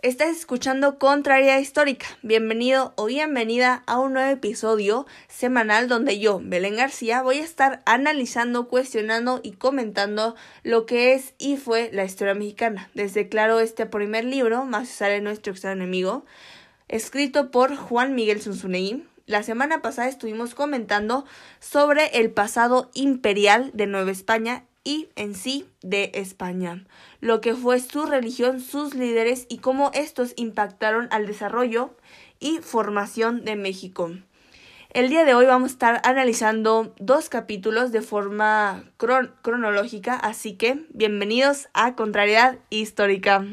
Estás 0.00 0.36
escuchando 0.36 0.96
Contraria 1.00 1.58
Histórica. 1.58 2.06
Bienvenido 2.22 2.92
o 2.94 3.06
bienvenida 3.06 3.82
a 3.86 3.98
un 3.98 4.12
nuevo 4.12 4.30
episodio 4.30 5.08
semanal 5.26 5.88
donde 5.88 6.20
yo, 6.20 6.40
Belén 6.40 6.76
García, 6.76 7.20
voy 7.20 7.38
a 7.38 7.44
estar 7.44 7.82
analizando, 7.84 8.68
cuestionando 8.68 9.40
y 9.42 9.54
comentando 9.54 10.36
lo 10.62 10.86
que 10.86 11.14
es 11.14 11.34
y 11.36 11.56
fue 11.56 11.90
la 11.92 12.04
historia 12.04 12.34
mexicana. 12.34 12.88
Desde 12.94 13.28
claro 13.28 13.58
este 13.58 13.86
primer 13.86 14.24
libro, 14.24 14.64
Más 14.64 14.88
sale 14.88 15.20
nuestro 15.20 15.52
extraño 15.52 15.82
enemigo, 15.82 16.24
escrito 16.86 17.50
por 17.50 17.74
Juan 17.74 18.14
Miguel 18.14 18.40
Zunzunegui. 18.40 19.04
La 19.26 19.42
semana 19.42 19.82
pasada 19.82 20.06
estuvimos 20.06 20.54
comentando 20.54 21.24
sobre 21.58 22.20
el 22.20 22.30
pasado 22.30 22.88
imperial 22.94 23.72
de 23.74 23.88
Nueva 23.88 24.12
España 24.12 24.64
y 24.88 25.10
en 25.16 25.34
sí 25.34 25.66
de 25.82 26.10
España, 26.14 26.86
lo 27.20 27.42
que 27.42 27.54
fue 27.54 27.78
su 27.78 28.06
religión, 28.06 28.58
sus 28.58 28.94
líderes 28.94 29.44
y 29.50 29.58
cómo 29.58 29.90
estos 29.92 30.32
impactaron 30.36 31.08
al 31.10 31.26
desarrollo 31.26 31.90
y 32.40 32.60
formación 32.60 33.44
de 33.44 33.54
México. 33.54 34.10
El 34.88 35.10
día 35.10 35.26
de 35.26 35.34
hoy 35.34 35.44
vamos 35.44 35.72
a 35.72 35.74
estar 35.74 36.00
analizando 36.04 36.94
dos 36.98 37.28
capítulos 37.28 37.92
de 37.92 38.00
forma 38.00 38.84
cronológica, 39.42 40.14
así 40.14 40.54
que 40.54 40.86
bienvenidos 40.88 41.68
a 41.74 41.94
Contrariedad 41.94 42.56
Histórica. 42.70 43.44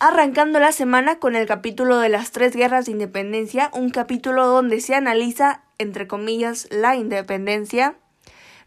Arrancando 0.00 0.58
la 0.60 0.72
semana 0.72 1.18
con 1.18 1.36
el 1.36 1.46
capítulo 1.46 1.98
de 1.98 2.08
las 2.08 2.32
tres 2.32 2.56
guerras 2.56 2.86
de 2.86 2.92
independencia, 2.92 3.70
un 3.74 3.90
capítulo 3.90 4.46
donde 4.46 4.80
se 4.80 4.94
analiza, 4.94 5.62
entre 5.76 6.06
comillas, 6.06 6.68
la 6.70 6.96
independencia 6.96 7.96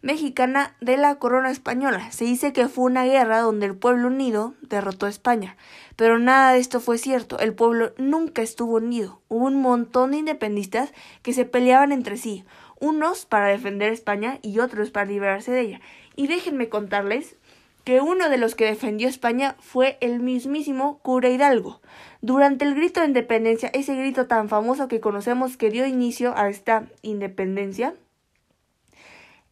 mexicana 0.04 0.76
de 0.80 0.96
la 0.96 1.16
corona 1.16 1.50
española. 1.50 2.12
Se 2.12 2.26
dice 2.26 2.54
que 2.54 2.68
fue 2.68 2.86
una 2.86 3.06
guerra 3.06 3.40
donde 3.40 3.66
el 3.66 3.76
pueblo 3.76 4.10
unido 4.10 4.54
derrotó 4.62 5.08
a 5.08 5.10
España, 5.10 5.58
pero 5.96 6.20
nada 6.20 6.54
de 6.54 6.60
esto 6.60 6.80
fue 6.80 7.00
cierto. 7.00 7.40
El 7.40 7.56
pueblo 7.56 7.94
nunca 7.98 8.44
estuvo 8.44 8.76
unido. 8.76 9.20
Hubo 9.28 9.48
un 9.48 9.60
montón 9.60 10.12
de 10.12 10.18
independistas 10.18 10.94
que 11.24 11.34
se 11.34 11.46
peleaban 11.46 11.92
entre 11.92 12.18
sí, 12.18 12.46
unos 12.80 13.26
para 13.26 13.48
defender 13.48 13.92
España 13.92 14.38
y 14.44 14.60
otros 14.60 14.92
para 14.92 15.08
liberarse 15.08 15.52
de 15.52 15.62
ella. 15.62 15.82
Y 16.16 16.28
déjenme 16.28 16.70
contarles 16.70 17.38
que 17.84 18.00
uno 18.00 18.30
de 18.30 18.38
los 18.38 18.56
que 18.56 18.66
defendió 18.66 19.08
España 19.08 19.56
fue 19.60 19.98
el 20.00 20.20
mismísimo 20.20 21.00
cura 21.00 21.30
Hidalgo. 21.30 21.82
Durante 22.22 22.66
el 22.66 22.76
grito 22.76 23.02
de 23.02 23.08
independencia, 23.08 23.70
ese 23.74 23.96
grito 23.96 24.28
tan 24.28 24.48
famoso 24.48 24.88
que 24.88 25.02
conocemos 25.02 25.58
que 25.58 25.70
dio 25.70 25.86
inicio 25.86 26.36
a 26.38 26.50
esta 26.50 26.86
independencia, 27.02 27.94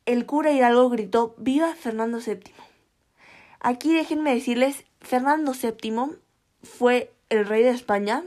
el 0.05 0.25
cura 0.25 0.51
Hidalgo 0.51 0.89
gritó 0.89 1.35
Viva 1.37 1.75
Fernando 1.75 2.19
VII. 2.19 2.53
Aquí 3.59 3.93
déjenme 3.93 4.33
decirles, 4.33 4.85
Fernando 5.01 5.53
VII 5.53 6.17
fue 6.63 7.11
el 7.29 7.45
rey 7.45 7.63
de 7.63 7.69
España 7.69 8.23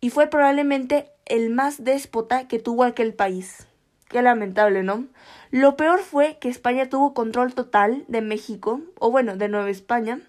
y 0.00 0.10
fue 0.10 0.28
probablemente 0.28 1.08
el 1.26 1.50
más 1.50 1.84
déspota 1.84 2.48
que 2.48 2.58
tuvo 2.58 2.84
aquel 2.84 3.14
país. 3.14 3.66
Qué 4.12 4.20
lamentable, 4.20 4.82
¿no? 4.82 5.06
Lo 5.50 5.74
peor 5.78 6.00
fue 6.00 6.36
que 6.38 6.50
España 6.50 6.90
tuvo 6.90 7.14
control 7.14 7.54
total 7.54 8.04
de 8.08 8.20
México, 8.20 8.82
o 8.98 9.10
bueno, 9.10 9.38
de 9.38 9.48
Nueva 9.48 9.70
España, 9.70 10.20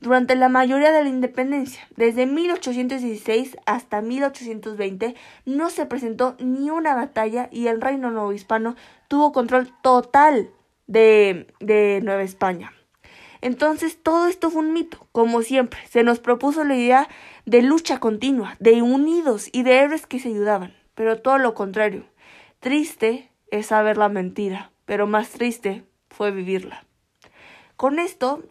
durante 0.00 0.36
la 0.36 0.50
mayoría 0.50 0.92
de 0.92 1.02
la 1.02 1.08
independencia. 1.08 1.80
Desde 1.96 2.26
1816 2.26 3.56
hasta 3.64 4.02
1820 4.02 5.14
no 5.46 5.70
se 5.70 5.86
presentó 5.86 6.36
ni 6.40 6.68
una 6.68 6.94
batalla 6.94 7.48
y 7.50 7.68
el 7.68 7.80
reino 7.80 8.10
nuevo 8.10 8.34
hispano 8.34 8.76
tuvo 9.08 9.32
control 9.32 9.72
total 9.80 10.50
de, 10.86 11.46
de 11.60 12.02
Nueva 12.02 12.22
España. 12.22 12.74
Entonces 13.40 13.96
todo 14.02 14.26
esto 14.26 14.50
fue 14.50 14.60
un 14.60 14.74
mito, 14.74 15.06
como 15.12 15.40
siempre. 15.40 15.80
Se 15.88 16.02
nos 16.02 16.18
propuso 16.18 16.64
la 16.64 16.76
idea 16.76 17.08
de 17.46 17.62
lucha 17.62 17.98
continua, 17.98 18.56
de 18.60 18.82
unidos 18.82 19.48
y 19.52 19.62
de 19.62 19.78
héroes 19.78 20.06
que 20.06 20.18
se 20.18 20.28
ayudaban, 20.28 20.74
pero 20.94 21.22
todo 21.22 21.38
lo 21.38 21.54
contrario. 21.54 22.04
Triste 22.60 23.30
es 23.50 23.66
saber 23.66 23.96
la 23.96 24.08
mentira, 24.08 24.70
pero 24.86 25.06
más 25.06 25.30
triste 25.30 25.84
fue 26.08 26.30
vivirla. 26.30 26.84
Con 27.76 27.98
esto 27.98 28.42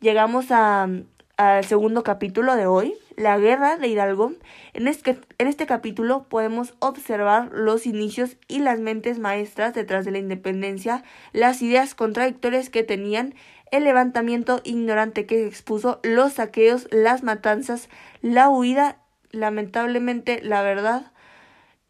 llegamos 0.00 0.50
al 0.50 1.64
segundo 1.64 2.02
capítulo 2.02 2.54
de 2.56 2.66
hoy, 2.66 2.94
la 3.16 3.38
guerra 3.38 3.76
de 3.78 3.88
Hidalgo. 3.88 4.32
En 4.74 4.86
este, 4.86 5.18
en 5.38 5.46
este 5.46 5.66
capítulo 5.66 6.24
podemos 6.28 6.74
observar 6.78 7.50
los 7.52 7.86
inicios 7.86 8.36
y 8.48 8.58
las 8.58 8.80
mentes 8.80 9.18
maestras 9.18 9.72
detrás 9.72 10.04
de 10.04 10.10
la 10.10 10.18
independencia, 10.18 11.02
las 11.32 11.62
ideas 11.62 11.94
contradictorias 11.94 12.68
que 12.68 12.82
tenían, 12.82 13.34
el 13.70 13.84
levantamiento 13.84 14.60
ignorante 14.64 15.26
que 15.26 15.46
expuso, 15.46 16.00
los 16.02 16.34
saqueos, 16.34 16.86
las 16.92 17.22
matanzas, 17.22 17.88
la 18.20 18.50
huida, 18.50 18.98
lamentablemente 19.30 20.40
la 20.42 20.62
verdad, 20.62 21.12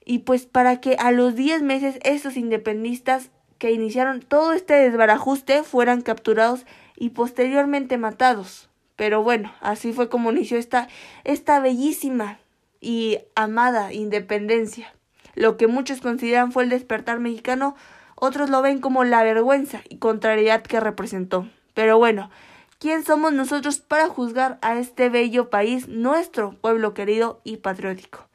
y 0.04 0.20
pues 0.20 0.46
para 0.46 0.80
que 0.80 0.96
a 0.98 1.10
los 1.12 1.34
10 1.34 1.62
meses 1.62 1.98
estos 2.02 2.36
independistas 2.36 3.30
que 3.58 3.72
iniciaron 3.72 4.20
todo 4.20 4.52
este 4.52 4.74
desbarajuste 4.74 5.62
fueran 5.62 6.02
capturados 6.02 6.66
y 6.96 7.10
posteriormente 7.10 7.98
matados. 7.98 8.68
Pero 8.96 9.22
bueno, 9.22 9.52
así 9.60 9.92
fue 9.92 10.08
como 10.08 10.30
inició 10.30 10.58
esta, 10.58 10.88
esta 11.24 11.60
bellísima 11.60 12.38
y 12.80 13.18
amada 13.34 13.92
independencia. 13.92 14.92
Lo 15.34 15.56
que 15.56 15.66
muchos 15.66 16.00
consideran 16.00 16.52
fue 16.52 16.64
el 16.64 16.70
despertar 16.70 17.18
mexicano, 17.18 17.74
otros 18.14 18.50
lo 18.50 18.62
ven 18.62 18.80
como 18.80 19.02
la 19.04 19.22
vergüenza 19.24 19.80
y 19.88 19.96
contrariedad 19.96 20.62
que 20.62 20.78
representó. 20.78 21.48
Pero 21.74 21.98
bueno, 21.98 22.30
¿quién 22.78 23.04
somos 23.04 23.32
nosotros 23.32 23.80
para 23.80 24.08
juzgar 24.08 24.58
a 24.62 24.78
este 24.78 25.08
bello 25.08 25.50
país, 25.50 25.88
nuestro 25.88 26.52
pueblo 26.60 26.94
querido 26.94 27.40
y 27.42 27.56
patriótico? 27.56 28.28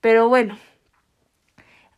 Pero 0.00 0.30
bueno, 0.30 0.56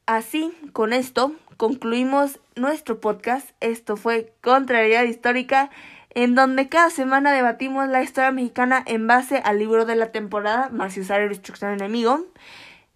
Así, 0.06 0.52
con 0.72 0.92
esto, 0.92 1.32
concluimos 1.56 2.40
nuestro 2.56 3.00
podcast. 3.00 3.50
Esto 3.60 3.96
fue 3.96 4.32
Contrariedad 4.40 5.04
Histórica, 5.04 5.70
en 6.10 6.34
donde 6.34 6.68
cada 6.68 6.90
semana 6.90 7.32
debatimos 7.32 7.88
la 7.88 8.02
historia 8.02 8.32
mexicana 8.32 8.82
en 8.84 9.06
base 9.06 9.38
al 9.44 9.60
libro 9.60 9.84
de 9.84 9.94
la 9.94 10.10
temporada, 10.10 10.70
Más 10.70 10.96
usar 10.96 11.20
el 11.20 11.30
instrucción 11.30 11.70
enemigo. 11.70 12.26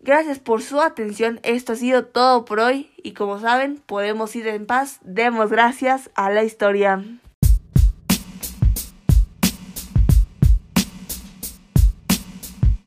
Gracias 0.01 0.41
por 0.41 0.63
su 0.63 0.81
atención. 0.81 1.39
Esto 1.45 1.75
ha 1.75 1.77
sido 1.77 2.07
todo 2.07 2.45
por 2.45 2.59
hoy 2.59 2.91
y 2.97 3.13
como 3.13 3.39
saben, 3.39 3.81
podemos 3.87 4.35
ir 4.35 4.49
en 4.49 4.67
paz. 4.67 4.99
Demos 5.03 5.51
gracias 5.51 6.11
a 6.17 6.31
la 6.31 6.43
historia. 6.43 7.05